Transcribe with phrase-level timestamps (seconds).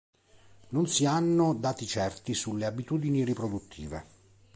[0.71, 4.03] Non si hanno dati certi sulle abitudini riproduttive.